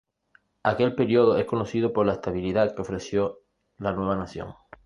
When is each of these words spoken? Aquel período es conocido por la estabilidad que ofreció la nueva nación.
Aquel 0.63 0.95
período 0.95 1.37
es 1.37 1.45
conocido 1.45 1.93
por 1.93 2.07
la 2.07 2.13
estabilidad 2.13 2.73
que 2.73 2.81
ofreció 2.81 3.41
la 3.77 3.93
nueva 3.93 4.15
nación. 4.15 4.55